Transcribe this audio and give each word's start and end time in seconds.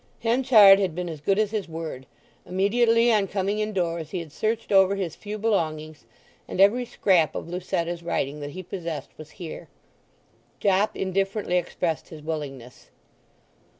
Henchard 0.21 0.79
had 0.79 0.95
been 0.95 1.07
as 1.07 1.21
good 1.21 1.37
as 1.37 1.51
his 1.51 1.69
word. 1.69 2.07
Immediately 2.47 3.13
on 3.13 3.27
coming 3.27 3.59
indoors 3.59 4.09
he 4.09 4.17
had 4.19 4.31
searched 4.31 4.71
over 4.71 4.95
his 4.95 5.15
few 5.15 5.37
belongings, 5.37 6.05
and 6.47 6.59
every 6.59 6.85
scrap 6.85 7.35
of 7.35 7.47
Lucetta's 7.47 8.01
writing 8.01 8.39
that 8.39 8.49
he 8.57 8.63
possessed 8.63 9.11
was 9.15 9.29
here. 9.37 9.67
Jopp 10.59 10.97
indifferently 10.97 11.55
expressed 11.57 12.09
his 12.09 12.23
willingness. 12.23 12.89